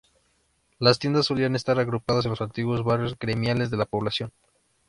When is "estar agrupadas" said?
1.55-2.25